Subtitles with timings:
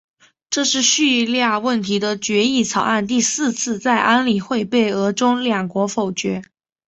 [0.49, 6.41] 这是叙利亚问题的决议草案第四次在安理会被俄中两国否决。